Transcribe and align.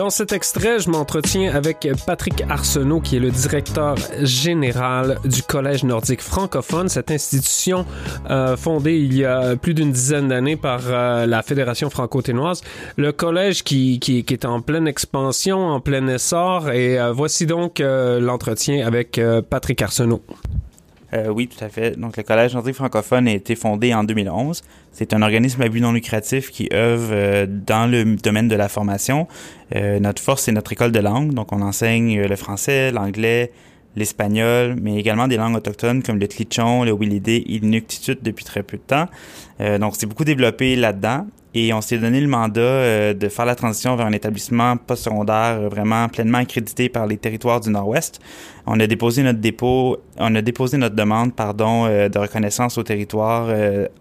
Dans 0.00 0.08
cet 0.08 0.32
extrait, 0.32 0.78
je 0.78 0.88
m'entretiens 0.88 1.54
avec 1.54 1.86
Patrick 2.06 2.42
Arsenault, 2.48 3.02
qui 3.02 3.16
est 3.16 3.20
le 3.20 3.30
directeur 3.30 3.96
général 4.22 5.18
du 5.26 5.42
Collège 5.42 5.84
nordique 5.84 6.22
francophone, 6.22 6.88
cette 6.88 7.10
institution 7.10 7.84
euh, 8.30 8.56
fondée 8.56 8.96
il 8.96 9.14
y 9.14 9.26
a 9.26 9.56
plus 9.56 9.74
d'une 9.74 9.92
dizaine 9.92 10.28
d'années 10.28 10.56
par 10.56 10.80
euh, 10.86 11.26
la 11.26 11.42
Fédération 11.42 11.90
franco-ténoise. 11.90 12.62
Le 12.96 13.12
collège 13.12 13.62
qui, 13.62 14.00
qui, 14.00 14.24
qui, 14.24 14.32
est 14.32 14.46
en 14.46 14.62
pleine 14.62 14.88
expansion, 14.88 15.66
en 15.68 15.80
plein 15.80 16.06
essor, 16.08 16.70
et 16.70 16.98
euh, 16.98 17.12
voici 17.12 17.44
donc 17.44 17.80
euh, 17.80 18.20
l'entretien 18.20 18.86
avec 18.86 19.18
euh, 19.18 19.42
Patrick 19.42 19.82
Arsenault. 19.82 20.22
Euh, 21.12 21.28
oui, 21.28 21.48
tout 21.48 21.62
à 21.64 21.68
fait. 21.68 21.98
Donc, 21.98 22.16
le 22.16 22.22
Collège 22.22 22.54
nordique 22.54 22.74
francophone 22.74 23.26
a 23.26 23.32
été 23.32 23.54
fondé 23.56 23.92
en 23.94 24.04
2011. 24.04 24.62
C'est 24.92 25.12
un 25.12 25.22
organisme 25.22 25.62
à 25.62 25.68
but 25.68 25.80
non 25.80 25.92
lucratif 25.92 26.50
qui 26.50 26.68
œuvre 26.72 27.10
euh, 27.12 27.46
dans 27.48 27.90
le 27.90 28.16
domaine 28.16 28.48
de 28.48 28.54
la 28.54 28.68
formation. 28.68 29.26
Euh, 29.74 29.98
notre 29.98 30.22
force, 30.22 30.44
c'est 30.44 30.52
notre 30.52 30.72
école 30.72 30.92
de 30.92 31.00
langue. 31.00 31.34
Donc, 31.34 31.52
on 31.52 31.62
enseigne 31.62 32.22
le 32.22 32.36
français, 32.36 32.92
l'anglais, 32.92 33.50
l'espagnol, 33.96 34.76
mais 34.80 34.96
également 34.96 35.26
des 35.26 35.36
langues 35.36 35.56
autochtones 35.56 36.02
comme 36.02 36.18
le 36.18 36.28
tlichon, 36.28 36.84
le 36.84 36.92
willidé 36.92 37.44
et 37.48 37.58
l'inuktitut 37.58 38.18
depuis 38.22 38.44
très 38.44 38.62
peu 38.62 38.76
de 38.76 38.82
temps. 38.82 39.06
donc, 39.80 39.94
c'est 39.96 40.06
beaucoup 40.06 40.24
développé 40.24 40.76
là-dedans. 40.76 41.26
Et 41.52 41.72
on 41.72 41.80
s'est 41.80 41.98
donné 41.98 42.20
le 42.20 42.28
mandat 42.28 42.60
euh, 42.60 43.14
de 43.14 43.28
faire 43.28 43.44
la 43.44 43.56
transition 43.56 43.96
vers 43.96 44.06
un 44.06 44.12
établissement 44.12 44.76
postsecondaire 44.76 45.58
euh, 45.60 45.68
vraiment 45.68 46.08
pleinement 46.08 46.38
accrédité 46.38 46.88
par 46.88 47.06
les 47.08 47.16
territoires 47.16 47.60
du 47.60 47.70
Nord-Ouest. 47.70 48.20
On 48.66 48.78
a 48.78 48.86
déposé 48.86 49.24
notre 49.24 49.40
dépôt, 49.40 49.98
on 50.16 50.34
a 50.36 50.42
déposé 50.42 50.76
notre 50.76 50.94
demande, 50.94 51.34
pardon, 51.34 51.86
euh, 51.86 52.08
de 52.08 52.18
reconnaissance 52.18 52.78
au 52.78 52.84
territoire 52.84 53.48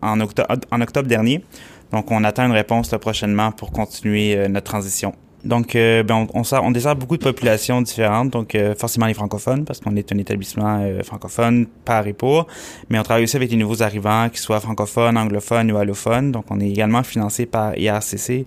en, 0.02 0.20
octobre, 0.20 0.48
en 0.72 0.82
octobre 0.82 1.08
dernier. 1.08 1.44
Donc, 1.92 2.12
on 2.12 2.24
attend 2.24 2.46
une 2.46 2.52
réponse 2.52 2.94
prochainement 3.02 3.52
pour 3.52 3.72
continuer 3.72 4.48
notre 4.48 4.70
transition. 4.70 5.16
Donc, 5.44 5.76
euh, 5.76 6.04
ben, 6.04 6.28
on, 6.34 6.42
on, 6.42 6.58
on, 6.64 6.72
dessert 6.72 6.96
beaucoup 6.96 7.16
de 7.16 7.24
populations 7.24 7.82
différentes, 7.82 8.32
donc 8.32 8.56
euh, 8.56 8.76
forcément 8.76 9.06
les 9.06 9.14
francophones, 9.14 9.64
parce 9.64 9.80
qu'on 9.80 9.96
est 9.96 10.12
un 10.12 10.18
établissement 10.18 10.80
euh, 10.82 11.02
francophone 11.04 11.66
par 11.86 12.06
et 12.08 12.14
pour, 12.14 12.48
mais 12.90 13.00
on 13.00 13.04
travaille 13.04 13.24
aussi 13.24 13.38
avec 13.38 13.50
les 13.50 13.58
nouveaux 13.58 13.82
arrivants, 13.82 14.28
qui 14.30 14.40
soient 14.40 14.60
francophones, 14.60 15.18
anglophones 15.18 15.72
ou 15.72 15.78
allophones. 15.78 16.32
Donc, 16.32 16.46
on 16.50 16.60
est 16.60 16.70
également 16.70 17.04
financé 17.04 17.46
par 17.46 17.78
IRCC, 17.78 18.46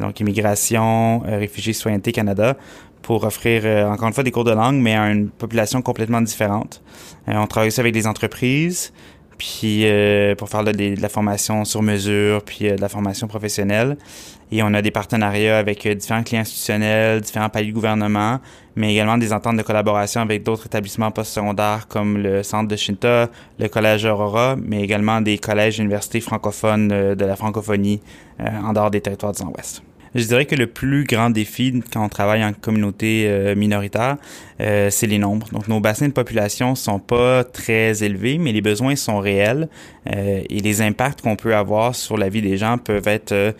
donc 0.00 0.18
Immigration, 0.18 1.20
Réfugiés, 1.20 1.74
Citoyenneté 1.74 2.12
Canada, 2.12 2.56
pour 3.02 3.24
offrir, 3.24 3.64
encore 3.90 4.08
une 4.08 4.14
fois, 4.14 4.24
des 4.24 4.30
cours 4.30 4.44
de 4.44 4.52
langue, 4.52 4.76
mais 4.76 4.94
à 4.94 5.10
une 5.10 5.28
population 5.28 5.82
complètement 5.82 6.20
différente. 6.20 6.82
on 7.26 7.46
travaille 7.46 7.68
aussi 7.68 7.80
avec 7.80 7.92
des 7.92 8.06
entreprises, 8.06 8.92
puis 9.42 9.84
pour 10.38 10.48
faire 10.48 10.62
de, 10.62 11.00
la 11.00 11.08
formation 11.08 11.64
sur 11.64 11.82
mesure, 11.82 12.42
puis 12.44 12.70
de 12.70 12.80
la 12.80 12.88
formation 12.88 13.26
professionnelle. 13.26 13.96
Et 14.52 14.62
on 14.62 14.74
a 14.74 14.82
des 14.82 14.90
partenariats 14.90 15.58
avec 15.58 15.86
euh, 15.86 15.94
différents 15.94 16.22
clients 16.22 16.42
institutionnels, 16.42 17.22
différents 17.22 17.48
paliers 17.48 17.68
de 17.68 17.72
gouvernement, 17.72 18.38
mais 18.76 18.92
également 18.92 19.16
des 19.16 19.32
ententes 19.32 19.56
de 19.56 19.62
collaboration 19.62 20.20
avec 20.20 20.42
d'autres 20.42 20.66
établissements 20.66 21.10
postsecondaires 21.10 21.88
comme 21.88 22.18
le 22.18 22.42
Centre 22.42 22.68
de 22.68 22.76
Shinta, 22.76 23.30
le 23.58 23.68
Collège 23.68 24.04
Aurora, 24.04 24.56
mais 24.62 24.82
également 24.82 25.22
des 25.22 25.38
collèges 25.38 25.80
et 25.80 25.82
universités 25.82 26.20
francophones 26.20 26.92
euh, 26.92 27.14
de 27.14 27.24
la 27.24 27.34
francophonie 27.34 28.02
euh, 28.40 28.44
en 28.62 28.74
dehors 28.74 28.90
des 28.90 29.00
territoires 29.00 29.32
du 29.32 29.42
Nord-Ouest. 29.42 29.82
Je 30.14 30.24
dirais 30.24 30.44
que 30.44 30.54
le 30.54 30.66
plus 30.66 31.04
grand 31.04 31.30
défi 31.30 31.82
quand 31.92 32.04
on 32.04 32.08
travaille 32.08 32.44
en 32.44 32.52
communauté 32.52 33.54
minoritaire, 33.56 34.16
c'est 34.58 35.06
les 35.06 35.18
nombres. 35.18 35.48
Donc 35.52 35.68
nos 35.68 35.80
bassins 35.80 36.08
de 36.08 36.12
population 36.12 36.74
sont 36.74 36.98
pas 36.98 37.44
très 37.44 38.02
élevés, 38.04 38.38
mais 38.38 38.52
les 38.52 38.60
besoins 38.60 38.94
sont 38.96 39.18
réels 39.18 39.68
et 40.06 40.60
les 40.60 40.82
impacts 40.82 41.22
qu'on 41.22 41.36
peut 41.36 41.56
avoir 41.56 41.94
sur 41.94 42.18
la 42.18 42.28
vie 42.28 42.42
des 42.42 42.58
gens 42.58 42.78
peuvent 42.78 43.08
être 43.08 43.54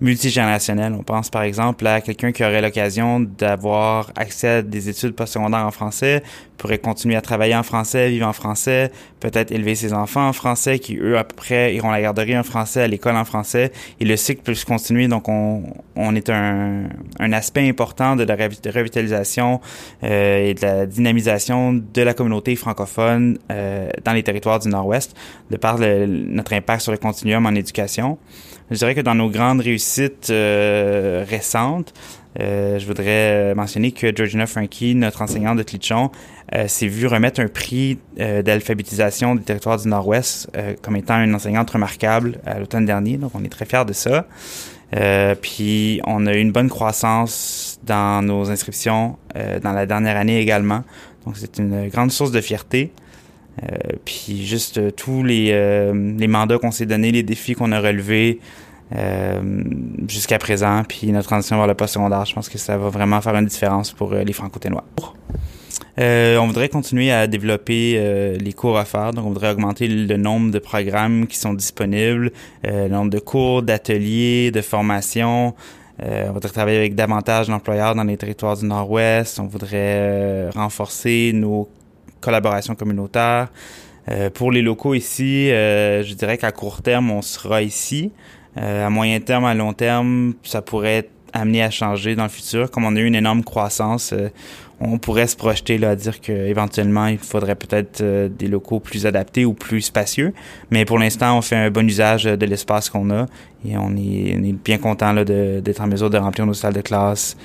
multigénérationnel. 0.00 0.92
On 0.92 1.02
pense 1.02 1.30
par 1.30 1.42
exemple 1.42 1.86
à 1.86 2.00
quelqu'un 2.00 2.32
qui 2.32 2.44
aurait 2.44 2.60
l'occasion 2.62 3.20
d'avoir 3.20 4.10
accès 4.16 4.48
à 4.48 4.62
des 4.62 4.88
études 4.88 5.14
postsecondaires 5.14 5.66
en 5.66 5.70
français, 5.70 6.22
pourrait 6.58 6.78
continuer 6.78 7.16
à 7.16 7.20
travailler 7.20 7.54
en 7.54 7.62
français, 7.62 8.10
vivre 8.10 8.26
en 8.26 8.32
français, 8.32 8.90
peut-être 9.20 9.52
élever 9.52 9.74
ses 9.74 9.92
enfants 9.92 10.28
en 10.28 10.32
français, 10.32 10.78
qui 10.78 10.96
eux 10.96 11.18
après 11.18 11.74
iront 11.74 11.90
à 11.90 11.92
la 11.92 12.02
garderie 12.02 12.38
en 12.38 12.42
français, 12.42 12.82
à 12.82 12.88
l'école 12.88 13.16
en 13.16 13.24
français, 13.24 13.72
et 14.00 14.04
le 14.04 14.16
cycle 14.16 14.42
peut 14.42 14.54
se 14.54 14.64
continuer. 14.64 15.08
Donc 15.08 15.28
on, 15.28 15.62
on 15.96 16.14
est 16.14 16.30
un, 16.30 16.84
un 17.18 17.32
aspect 17.32 17.68
important 17.68 18.16
de 18.16 18.24
la 18.24 18.36
revitalisation 18.36 19.60
euh, 20.02 20.50
et 20.50 20.54
de 20.54 20.62
la 20.62 20.86
dynamisation 20.86 21.72
de 21.72 22.02
la 22.02 22.14
communauté 22.14 22.56
francophone 22.56 23.38
euh, 23.50 23.88
dans 24.04 24.12
les 24.12 24.22
territoires 24.22 24.58
du 24.58 24.68
Nord-Ouest, 24.68 25.16
de 25.50 25.56
par 25.56 25.78
notre 25.78 26.52
impact 26.52 26.82
sur 26.82 26.92
le 26.92 26.98
continuum 26.98 27.46
en 27.46 27.54
éducation. 27.54 28.18
Je 28.70 28.76
dirais 28.76 28.94
que 28.94 29.00
dans 29.00 29.14
nos 29.14 29.28
grandes 29.28 29.60
réussites 29.60 30.30
euh, 30.30 31.24
récentes, 31.28 31.92
euh, 32.40 32.78
je 32.78 32.86
voudrais 32.86 33.54
mentionner 33.54 33.92
que 33.92 34.14
Georgina 34.14 34.46
Frankie, 34.46 34.94
notre 34.94 35.22
enseignante 35.22 35.58
de 35.58 35.62
Clichon, 35.62 36.10
euh, 36.54 36.66
s'est 36.66 36.88
vue 36.88 37.06
remettre 37.06 37.40
un 37.40 37.48
prix 37.48 37.98
d'alphabétisation 38.16 39.34
des 39.34 39.42
territoires 39.42 39.78
du 39.78 39.88
Nord-Ouest 39.88 40.50
comme 40.82 40.96
étant 40.96 41.22
une 41.22 41.34
enseignante 41.34 41.70
remarquable 41.70 42.40
à 42.46 42.58
l'automne 42.58 42.86
dernier. 42.86 43.18
Donc, 43.18 43.32
on 43.34 43.44
est 43.44 43.48
très 43.48 43.66
fiers 43.66 43.84
de 43.84 43.92
ça. 43.92 44.26
puis, 45.40 46.00
on 46.06 46.26
a 46.26 46.34
eu 46.34 46.40
une 46.40 46.52
bonne 46.52 46.70
croissance 46.70 47.78
dans 47.84 48.22
nos 48.22 48.50
inscriptions 48.50 49.18
dans 49.62 49.72
la 49.72 49.86
dernière 49.86 50.16
année 50.16 50.40
également. 50.40 50.84
Donc, 51.26 51.36
c'est 51.36 51.58
une 51.58 51.88
grande 51.88 52.12
source 52.12 52.30
de 52.30 52.40
fierté. 52.40 52.92
Euh, 53.62 53.96
puis 54.04 54.44
juste 54.44 54.78
euh, 54.78 54.90
tous 54.90 55.22
les, 55.22 55.50
euh, 55.52 56.14
les 56.18 56.26
mandats 56.26 56.58
qu'on 56.58 56.72
s'est 56.72 56.86
donnés, 56.86 57.12
les 57.12 57.22
défis 57.22 57.54
qu'on 57.54 57.72
a 57.72 57.80
relevés 57.80 58.40
jusqu'à 60.06 60.38
présent, 60.38 60.82
puis 60.86 61.10
notre 61.10 61.26
transition 61.26 61.56
vers 61.56 61.66
le 61.66 61.74
post-secondaire, 61.74 62.24
je 62.26 62.34
pense 62.34 62.48
que 62.48 62.58
ça 62.58 62.76
va 62.78 62.90
vraiment 62.90 63.20
faire 63.20 63.34
une 63.34 63.46
différence 63.46 63.90
pour 63.90 64.14
les 64.14 64.32
franco-ténois. 64.32 64.84
Euh, 65.98 66.38
on 66.38 66.46
voudrait 66.46 66.68
continuer 66.68 67.12
à 67.12 67.26
développer 67.26 67.94
euh, 67.96 68.36
les 68.36 68.52
cours 68.52 68.78
à 68.78 68.84
faire. 68.84 69.12
Donc, 69.12 69.26
on 69.26 69.28
voudrait 69.28 69.50
augmenter 69.50 69.86
le 69.88 70.16
nombre 70.16 70.50
de 70.50 70.58
programmes 70.58 71.26
qui 71.26 71.38
sont 71.38 71.54
disponibles, 71.54 72.32
euh, 72.66 72.88
le 72.88 72.94
nombre 72.94 73.10
de 73.10 73.18
cours, 73.18 73.62
d'ateliers, 73.62 74.50
de 74.50 74.60
formations. 74.60 75.54
on 76.02 76.32
voudrait 76.32 76.50
travailler 76.50 76.78
avec 76.78 76.94
davantage 76.94 77.48
d'employeurs 77.48 77.94
dans 77.94 78.04
les 78.04 78.16
territoires 78.16 78.56
du 78.56 78.66
Nord-Ouest. 78.66 79.38
On 79.38 79.46
voudrait 79.46 80.50
renforcer 80.50 81.32
nos 81.34 81.68
collaboration 82.24 82.74
communautaire. 82.74 83.48
Euh, 84.10 84.30
pour 84.30 84.52
les 84.52 84.62
locaux 84.62 84.94
ici, 84.94 85.50
euh, 85.50 86.02
je 86.02 86.14
dirais 86.14 86.38
qu'à 86.38 86.52
court 86.52 86.82
terme, 86.82 87.10
on 87.10 87.22
sera 87.22 87.62
ici. 87.62 88.12
Euh, 88.56 88.86
à 88.86 88.90
moyen 88.90 89.20
terme, 89.20 89.44
à 89.44 89.54
long 89.54 89.72
terme, 89.72 90.34
ça 90.42 90.62
pourrait 90.62 90.96
être 90.96 91.10
amené 91.32 91.62
à 91.62 91.70
changer 91.70 92.14
dans 92.14 92.22
le 92.24 92.28
futur. 92.28 92.70
Comme 92.70 92.84
on 92.84 92.94
a 92.96 93.00
eu 93.00 93.06
une 93.06 93.16
énorme 93.16 93.42
croissance, 93.42 94.14
on 94.78 94.98
pourrait 94.98 95.26
se 95.26 95.34
projeter 95.34 95.78
là, 95.78 95.90
à 95.90 95.96
dire 95.96 96.20
qu'éventuellement, 96.20 97.06
il 97.06 97.18
faudrait 97.18 97.56
peut-être 97.56 98.04
des 98.28 98.46
locaux 98.46 98.78
plus 98.78 99.04
adaptés 99.04 99.44
ou 99.44 99.52
plus 99.52 99.80
spacieux. 99.80 100.32
Mais 100.70 100.84
pour 100.84 100.96
l'instant, 100.96 101.36
on 101.36 101.42
fait 101.42 101.56
un 101.56 101.70
bon 101.72 101.88
usage 101.88 102.24
de 102.24 102.46
l'espace 102.46 102.88
qu'on 102.88 103.10
a 103.10 103.26
et 103.66 103.76
on 103.76 103.96
est, 103.96 104.36
on 104.38 104.44
est 104.44 104.52
bien 104.64 104.78
content 104.78 105.12
d'être 105.12 105.80
en 105.80 105.88
mesure 105.88 106.08
de 106.08 106.18
remplir 106.18 106.46
nos 106.46 106.54
salles 106.54 106.74
de 106.74 106.82
classe 106.82 107.36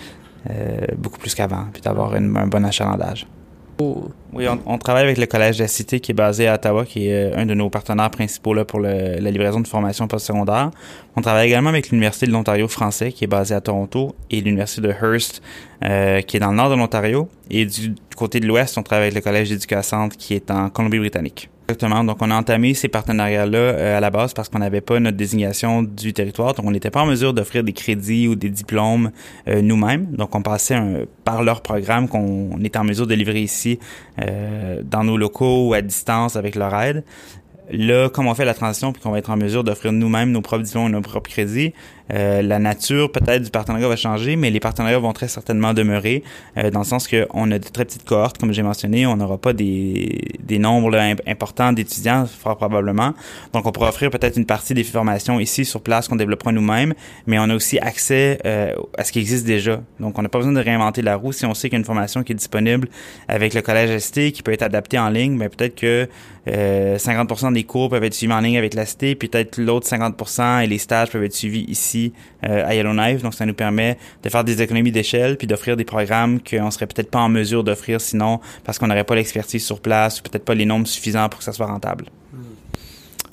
beaucoup 0.95 1.17
plus 1.17 1.33
qu'avant, 1.33 1.65
puis 1.73 1.81
d'avoir 1.81 2.13
un 2.13 2.47
bon 2.47 2.63
achalandage. 2.63 3.25
Oui, 3.81 4.45
on, 4.47 4.59
on, 4.65 4.77
travaille 4.77 5.03
avec 5.03 5.17
le 5.17 5.25
Collège 5.25 5.57
de 5.57 5.63
la 5.63 5.69
Cité 5.69 6.01
qui 6.01 6.11
est 6.11 6.15
basé 6.15 6.47
à 6.47 6.55
Ottawa, 6.55 6.85
qui 6.85 7.07
est 7.07 7.33
euh, 7.33 7.37
un 7.37 7.45
de 7.45 7.53
nos 7.53 7.69
partenaires 7.69 8.11
principaux 8.11 8.53
là, 8.53 8.65
pour 8.65 8.79
le, 8.79 9.19
la 9.19 9.31
livraison 9.31 9.61
de 9.61 9.67
formation 9.67 10.07
postsecondaire. 10.07 10.71
On 11.15 11.21
travaille 11.21 11.47
également 11.47 11.69
avec 11.69 11.89
l'Université 11.89 12.25
de 12.25 12.31
l'Ontario 12.31 12.67
français 12.67 13.13
qui 13.13 13.23
est 13.23 13.27
basée 13.27 13.55
à 13.55 13.61
Toronto 13.61 14.15
et 14.29 14.41
l'Université 14.41 14.81
de 14.81 14.89
Hearst 14.89 15.41
euh, 15.85 16.21
qui 16.21 16.37
est 16.37 16.39
dans 16.41 16.51
le 16.51 16.57
nord 16.57 16.69
de 16.69 16.75
l'Ontario. 16.75 17.29
Et 17.49 17.65
du, 17.65 17.89
du 17.89 18.15
côté 18.17 18.41
de 18.41 18.47
l'ouest, 18.47 18.77
on 18.77 18.83
travaille 18.83 19.05
avec 19.07 19.15
le 19.15 19.21
Collège 19.21 19.49
d'éducation 19.49 20.09
qui 20.09 20.33
est 20.33 20.51
en 20.51 20.69
Colombie-Britannique. 20.69 21.49
Exactement. 21.69 22.03
Donc, 22.03 22.17
on 22.21 22.31
a 22.31 22.35
entamé 22.35 22.73
ces 22.73 22.87
partenariats-là 22.87 23.59
euh, 23.59 23.97
à 23.97 23.99
la 23.99 24.09
base 24.09 24.33
parce 24.33 24.49
qu'on 24.49 24.57
n'avait 24.57 24.81
pas 24.81 24.99
notre 24.99 25.17
désignation 25.17 25.83
du 25.83 26.13
territoire. 26.13 26.55
Donc, 26.55 26.65
on 26.65 26.71
n'était 26.71 26.89
pas 26.89 27.03
en 27.03 27.05
mesure 27.05 27.31
d'offrir 27.31 27.63
des 27.63 27.73
crédits 27.73 28.27
ou 28.27 28.33
des 28.33 28.49
diplômes 28.49 29.11
euh, 29.47 29.61
nous-mêmes. 29.61 30.07
Donc, 30.15 30.33
on 30.33 30.41
passait 30.41 30.73
un, 30.73 31.01
par 31.25 31.43
leur 31.43 31.61
programme 31.61 32.07
qu'on 32.07 32.59
était 32.63 32.79
en 32.79 32.83
mesure 32.83 33.05
de 33.05 33.13
livrer 33.13 33.41
ici 33.43 33.77
euh, 34.19 34.81
dans 34.83 35.03
nos 35.03 35.15
locaux 35.15 35.67
ou 35.67 35.73
à 35.75 35.83
distance 35.83 36.35
avec 36.35 36.55
leur 36.55 36.73
aide. 36.73 37.03
Là, 37.71 38.09
comme 38.09 38.25
on 38.25 38.33
fait 38.33 38.45
la 38.45 38.55
transition 38.55 38.91
puis 38.91 38.99
qu'on 39.03 39.11
va 39.11 39.19
être 39.19 39.29
en 39.29 39.37
mesure 39.37 39.63
d'offrir 39.63 39.91
nous-mêmes 39.91 40.31
nos 40.31 40.41
propres 40.41 40.63
diplômes 40.63 40.87
et 40.87 40.91
nos 40.91 41.01
propres 41.01 41.29
crédits, 41.29 41.75
euh, 42.13 42.41
la 42.41 42.59
nature 42.59 43.11
peut-être 43.11 43.43
du 43.43 43.51
partenariat 43.51 43.87
va 43.87 43.95
changer, 43.95 44.35
mais 44.35 44.49
les 44.49 44.59
partenariats 44.59 44.99
vont 44.99 45.13
très 45.13 45.27
certainement 45.27 45.73
demeurer, 45.73 46.23
euh, 46.57 46.71
dans 46.71 46.79
le 46.79 46.85
sens 46.85 47.07
qu'on 47.07 47.51
a 47.51 47.59
de 47.59 47.67
très 47.67 47.85
petites 47.85 48.05
cohortes, 48.05 48.37
comme 48.37 48.51
j'ai 48.51 48.63
mentionné, 48.63 49.05
on 49.05 49.17
n'aura 49.17 49.37
pas 49.37 49.53
des, 49.53 50.19
des 50.39 50.59
nombres 50.59 50.89
là, 50.89 51.15
importants 51.27 51.71
d'étudiants, 51.71 52.25
fort 52.25 52.57
probablement. 52.57 53.13
Donc, 53.53 53.65
on 53.65 53.71
pourra 53.71 53.89
offrir 53.89 54.09
peut-être 54.09 54.37
une 54.37 54.45
partie 54.45 54.73
des 54.73 54.83
formations 54.83 55.39
ici 55.39 55.65
sur 55.65 55.81
place 55.81 56.07
qu'on 56.07 56.15
développera 56.15 56.51
nous-mêmes, 56.51 56.93
mais 57.27 57.37
on 57.39 57.43
a 57.43 57.55
aussi 57.55 57.77
accès 57.79 58.39
euh, 58.45 58.73
à 58.97 59.03
ce 59.03 59.11
qui 59.11 59.19
existe 59.19 59.45
déjà. 59.45 59.81
Donc, 59.99 60.17
on 60.17 60.21
n'a 60.21 60.29
pas 60.29 60.39
besoin 60.39 60.53
de 60.53 60.61
réinventer 60.61 61.01
la 61.01 61.15
roue. 61.15 61.31
Si 61.31 61.45
on 61.45 61.53
sait 61.53 61.69
qu'il 61.69 61.75
y 61.75 61.77
a 61.77 61.79
une 61.79 61.85
formation 61.85 62.23
qui 62.23 62.31
est 62.31 62.35
disponible 62.35 62.87
avec 63.27 63.53
le 63.53 63.61
collège 63.61 63.97
ST, 63.99 64.31
qui 64.31 64.41
peut 64.43 64.51
être 64.51 64.63
adaptée 64.63 64.97
en 64.97 65.09
ligne, 65.09 65.35
mais 65.35 65.49
peut-être 65.49 65.75
que 65.75 66.07
50% 66.47 67.53
des 67.53 67.63
cours 67.63 67.89
peuvent 67.89 68.03
être 68.03 68.13
suivis 68.13 68.33
en 68.33 68.39
ligne 68.39 68.57
avec 68.57 68.73
la 68.73 68.85
ST, 68.85 69.15
puis 69.15 69.27
peut-être 69.27 69.59
l'autre 69.59 69.87
50% 69.87 70.63
et 70.63 70.67
les 70.67 70.79
stages 70.79 71.11
peuvent 71.11 71.23
être 71.23 71.35
suivis 71.35 71.65
ici 71.67 71.98
ici 71.99 72.13
à 72.41 72.73
Yellowknife. 72.73 73.21
Donc, 73.21 73.33
ça 73.33 73.45
nous 73.45 73.53
permet 73.53 73.97
de 74.23 74.29
faire 74.29 74.43
des 74.43 74.61
économies 74.61 74.91
d'échelle 74.91 75.37
puis 75.37 75.47
d'offrir 75.47 75.75
des 75.75 75.83
programmes 75.83 76.39
qu'on 76.39 76.71
serait 76.71 76.87
peut-être 76.87 77.11
pas 77.11 77.19
en 77.19 77.29
mesure 77.29 77.63
d'offrir 77.63 77.99
sinon 77.99 78.39
parce 78.63 78.79
qu'on 78.79 78.87
n'aurait 78.87 79.03
pas 79.03 79.15
l'expertise 79.15 79.65
sur 79.65 79.81
place 79.81 80.19
ou 80.19 80.23
peut-être 80.23 80.45
pas 80.45 80.55
les 80.55 80.65
nombres 80.65 80.87
suffisants 80.87 81.29
pour 81.29 81.39
que 81.39 81.43
ça 81.43 81.53
soit 81.53 81.67
rentable. 81.67 82.05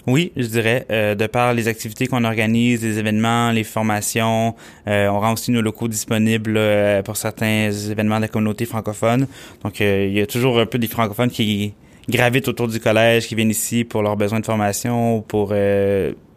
Oui, 0.06 0.30
je 0.36 0.46
dirais, 0.46 0.86
euh, 0.90 1.16
de 1.16 1.26
par 1.26 1.52
les 1.52 1.66
activités 1.66 2.06
qu'on 2.06 2.22
organise, 2.22 2.82
les 2.82 2.98
événements, 2.98 3.50
les 3.50 3.64
formations, 3.64 4.54
euh, 4.86 5.08
on 5.08 5.18
rend 5.18 5.32
aussi 5.32 5.50
nos 5.50 5.62
locaux 5.62 5.88
disponibles 5.88 6.56
euh, 6.56 7.02
pour 7.02 7.16
certains 7.16 7.72
événements 7.72 8.16
de 8.16 8.22
la 8.22 8.28
communauté 8.28 8.66
francophone. 8.66 9.26
Donc, 9.64 9.80
il 9.80 10.12
y 10.12 10.20
a 10.20 10.26
toujours 10.26 10.60
un 10.60 10.66
peu 10.66 10.78
des 10.78 10.86
francophones 10.86 11.30
qui 11.30 11.74
gravitent 12.08 12.46
autour 12.46 12.68
du 12.68 12.78
collège, 12.78 13.26
qui 13.26 13.34
viennent 13.34 13.50
ici 13.50 13.82
pour 13.82 14.02
leurs 14.02 14.16
besoins 14.16 14.38
de 14.38 14.46
formation 14.46 15.16
ou 15.16 15.22
pour 15.22 15.52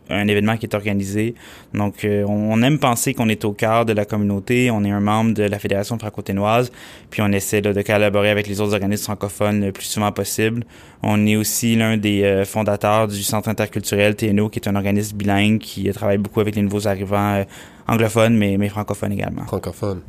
un 0.09 0.27
événement 0.27 0.57
qui 0.57 0.65
est 0.65 0.75
organisé. 0.75 1.35
Donc, 1.73 2.03
euh, 2.03 2.23
on 2.27 2.61
aime 2.61 2.79
penser 2.79 3.13
qu'on 3.13 3.29
est 3.29 3.45
au 3.45 3.53
cœur 3.53 3.85
de 3.85 3.93
la 3.93 4.05
communauté. 4.05 4.71
On 4.71 4.83
est 4.83 4.91
un 4.91 4.99
membre 4.99 5.33
de 5.33 5.43
la 5.43 5.59
Fédération 5.59 5.97
franco-ténoise, 5.97 6.71
puis 7.09 7.21
on 7.21 7.31
essaie 7.31 7.61
de 7.61 7.81
collaborer 7.81 8.29
avec 8.29 8.47
les 8.47 8.61
autres 8.61 8.73
organismes 8.73 9.05
francophones 9.05 9.65
le 9.65 9.71
plus 9.71 9.85
souvent 9.85 10.11
possible. 10.11 10.63
On 11.03 11.25
est 11.27 11.35
aussi 11.35 11.75
l'un 11.75 11.97
des 11.97 12.23
euh, 12.23 12.45
fondateurs 12.45 13.07
du 13.07 13.23
Centre 13.23 13.49
interculturel 13.49 14.15
TNO, 14.15 14.49
qui 14.49 14.59
est 14.59 14.67
un 14.67 14.75
organisme 14.75 15.15
bilingue 15.17 15.59
qui 15.59 15.89
travaille 15.91 16.17
beaucoup 16.17 16.39
avec 16.39 16.55
les 16.55 16.61
nouveaux 16.61 16.87
arrivants 16.87 17.35
euh, 17.35 17.43
anglophones, 17.87 18.35
mais, 18.35 18.57
mais 18.57 18.69
francophones 18.69 19.13
également. 19.13 19.45
Francophones. 19.45 20.01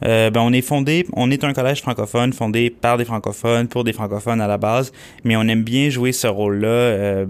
ben, 0.00 0.32
on 0.36 0.52
est 0.52 0.62
fondé, 0.62 1.06
on 1.12 1.30
est 1.30 1.44
un 1.44 1.52
collège 1.52 1.80
francophone 1.82 2.32
fondé 2.32 2.70
par 2.70 2.96
des 2.96 3.04
francophones 3.04 3.68
pour 3.68 3.84
des 3.84 3.92
francophones 3.92 4.40
à 4.40 4.46
la 4.46 4.58
base, 4.58 4.92
mais 5.24 5.36
on 5.36 5.42
aime 5.42 5.62
bien 5.62 5.90
jouer 5.90 6.12
ce 6.12 6.26
rôle-là 6.26 7.26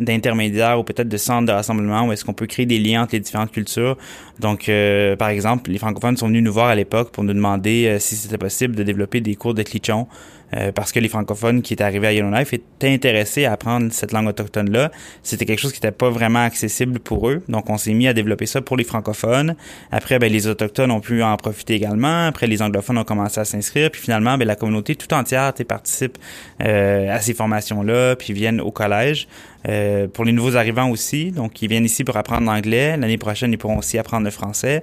d'intermédiaires 0.00 0.78
ou 0.78 0.84
peut-être 0.84 1.08
de 1.08 1.16
centres 1.16 1.46
de 1.46 1.52
rassemblement 1.52 2.06
où 2.06 2.12
est-ce 2.12 2.24
qu'on 2.24 2.32
peut 2.32 2.46
créer 2.46 2.66
des 2.66 2.78
liens 2.78 3.02
entre 3.02 3.14
les 3.14 3.20
différentes 3.20 3.52
cultures. 3.52 3.96
Donc, 4.38 4.68
euh, 4.68 5.16
par 5.16 5.28
exemple, 5.28 5.70
les 5.70 5.78
francophones 5.78 6.16
sont 6.16 6.28
venus 6.28 6.42
nous 6.42 6.52
voir 6.52 6.68
à 6.68 6.74
l'époque 6.74 7.10
pour 7.12 7.24
nous 7.24 7.34
demander 7.34 7.86
euh, 7.86 7.98
si 7.98 8.16
c'était 8.16 8.38
possible 8.38 8.74
de 8.74 8.82
développer 8.82 9.20
des 9.20 9.36
cours 9.36 9.54
de 9.54 9.62
clichon 9.62 10.06
euh, 10.54 10.72
parce 10.72 10.92
que 10.92 11.00
les 11.00 11.08
francophones 11.08 11.62
qui 11.62 11.74
étaient 11.74 11.84
arrivés 11.84 12.08
à 12.08 12.12
Yellowknife 12.12 12.52
étaient 12.52 12.92
intéressés 12.92 13.44
à 13.44 13.52
apprendre 13.52 13.92
cette 13.92 14.12
langue 14.12 14.28
autochtone-là. 14.28 14.90
C'était 15.22 15.46
quelque 15.46 15.60
chose 15.60 15.72
qui 15.72 15.78
n'était 15.78 15.96
pas 15.96 16.10
vraiment 16.10 16.44
accessible 16.44 16.98
pour 16.98 17.28
eux. 17.28 17.42
Donc, 17.48 17.70
on 17.70 17.78
s'est 17.78 17.94
mis 17.94 18.08
à 18.08 18.12
développer 18.12 18.46
ça 18.46 18.60
pour 18.60 18.76
les 18.76 18.84
francophones. 18.84 19.54
Après, 19.92 20.18
ben, 20.18 20.30
les 20.30 20.46
autochtones 20.46 20.90
ont 20.90 21.00
pu 21.00 21.22
en 21.22 21.36
profiter 21.36 21.74
également. 21.74 22.26
Après, 22.26 22.46
les 22.46 22.62
anglophones 22.62 22.98
ont 22.98 23.04
commencé 23.04 23.40
à 23.40 23.44
s'inscrire. 23.44 23.90
Puis 23.90 24.00
finalement, 24.00 24.36
ben, 24.36 24.46
la 24.46 24.56
communauté 24.56 24.94
tout 24.96 25.12
entière 25.14 25.52
participe 25.68 26.18
euh, 26.62 27.14
à 27.14 27.20
ces 27.20 27.34
formations-là, 27.34 28.16
puis 28.16 28.32
viennent 28.32 28.60
au 28.60 28.70
collège. 28.70 29.28
Euh, 29.68 30.08
pour 30.08 30.24
les 30.24 30.32
nouveaux 30.32 30.56
arrivants 30.56 30.88
aussi, 30.88 31.32
donc 31.32 31.60
ils 31.60 31.68
viennent 31.68 31.84
ici 31.84 32.02
pour 32.02 32.16
apprendre 32.16 32.46
l'anglais. 32.46 32.96
L'année 32.96 33.18
prochaine, 33.18 33.52
ils 33.52 33.58
pourront 33.58 33.78
aussi 33.78 33.98
apprendre 33.98 34.24
le 34.24 34.30
français. 34.30 34.82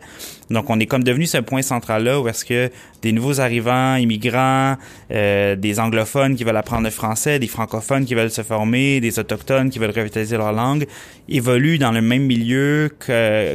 Donc, 0.49 0.69
on 0.69 0.79
est 0.79 0.85
comme 0.85 1.03
devenu 1.03 1.25
ce 1.25 1.39
point 1.39 1.61
central-là 1.61 2.21
où 2.21 2.27
est-ce 2.27 2.45
que 2.45 2.69
des 3.01 3.11
nouveaux 3.11 3.39
arrivants, 3.41 3.95
immigrants, 3.95 4.75
euh, 5.11 5.55
des 5.57 5.79
anglophones 5.79 6.35
qui 6.35 6.43
veulent 6.43 6.57
apprendre 6.57 6.83
le 6.83 6.89
français, 6.89 7.39
des 7.39 7.47
francophones 7.47 8.05
qui 8.05 8.15
veulent 8.15 8.31
se 8.31 8.43
former, 8.43 8.99
des 9.01 9.19
autochtones 9.19 9.69
qui 9.69 9.79
veulent 9.79 9.91
revitaliser 9.95 10.37
leur 10.37 10.53
langue, 10.53 10.85
évoluent 11.29 11.77
dans 11.77 11.91
le 11.91 12.01
même 12.01 12.23
milieu, 12.23 12.89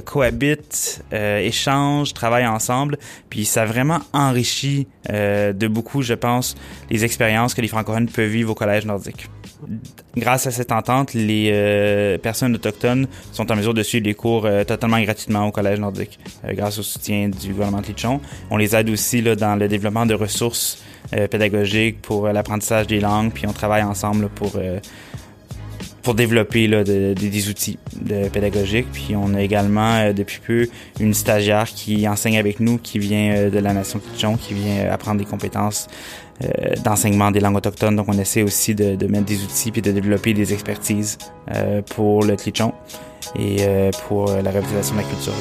cohabitent, 0.04 1.04
euh, 1.12 1.38
échangent, 1.38 2.12
travaillent 2.12 2.46
ensemble. 2.46 2.98
Puis 3.30 3.44
ça 3.44 3.64
vraiment 3.64 4.00
enrichi 4.12 4.86
euh, 5.10 5.52
de 5.52 5.68
beaucoup, 5.68 6.02
je 6.02 6.14
pense, 6.14 6.54
les 6.90 7.04
expériences 7.04 7.54
que 7.54 7.60
les 7.60 7.68
francophones 7.68 8.08
peuvent 8.08 8.28
vivre 8.28 8.50
au 8.50 8.54
Collège 8.54 8.86
nordique. 8.86 9.28
Grâce 10.16 10.46
à 10.46 10.50
cette 10.50 10.72
entente, 10.72 11.14
les 11.14 11.50
euh, 11.52 12.18
personnes 12.18 12.54
autochtones 12.54 13.06
sont 13.32 13.50
en 13.50 13.56
mesure 13.56 13.74
de 13.74 13.82
suivre 13.82 14.06
les 14.06 14.14
cours 14.14 14.48
totalement 14.66 15.00
gratuitement 15.00 15.46
au 15.46 15.52
Collège 15.52 15.78
nordique, 15.78 16.18
grâce 16.44 16.78
au 16.78 16.82
soutien 16.82 17.28
du 17.28 17.52
gouvernement 17.52 17.80
de 17.80 17.86
Lichon. 17.86 18.20
On 18.50 18.56
les 18.56 18.74
aide 18.74 18.90
aussi 18.90 19.22
là, 19.22 19.36
dans 19.36 19.56
le 19.56 19.68
développement 19.68 20.04
de 20.04 20.14
ressources 20.14 20.82
pédagogiques 21.30 22.00
pour 22.02 22.28
l'apprentissage 22.28 22.86
des 22.86 23.00
langues, 23.00 23.32
puis 23.32 23.46
on 23.46 23.52
travaille 23.52 23.82
ensemble 23.82 24.28
pour 24.28 24.52
pour 26.02 26.14
développer 26.14 26.66
là, 26.66 26.82
des 26.82 27.48
outils 27.48 27.78
pédagogiques. 28.32 28.88
Puis 28.92 29.14
on 29.14 29.34
a 29.34 29.40
également 29.40 30.12
depuis 30.12 30.40
peu 30.44 30.68
une 30.98 31.14
stagiaire 31.14 31.66
qui 31.66 32.08
enseigne 32.08 32.38
avec 32.38 32.58
nous, 32.58 32.78
qui 32.78 32.98
vient 32.98 33.48
de 33.48 33.58
la 33.58 33.72
nation 33.72 34.00
qui 34.36 34.54
vient 34.54 34.90
apprendre 34.90 35.20
des 35.20 35.26
compétences 35.26 35.86
euh, 36.42 36.74
d'enseignement 36.82 37.30
des 37.30 37.40
langues 37.40 37.56
autochtones. 37.56 37.94
Donc, 37.94 38.06
on 38.08 38.18
essaie 38.18 38.42
aussi 38.42 38.74
de, 38.74 39.06
mettre 39.06 39.26
des 39.26 39.42
outils 39.42 39.70
puis 39.70 39.82
de 39.82 39.92
développer 39.92 40.32
des 40.32 40.52
expertises 40.52 41.18
euh, 41.54 41.82
pour 41.82 42.24
le 42.24 42.36
Tlichon 42.36 42.72
et 43.38 43.58
euh, 43.60 43.90
pour 44.08 44.26
la 44.26 44.50
revitalisation 44.50 44.96
de 44.96 45.02
la 45.02 45.06
culture. 45.06 45.32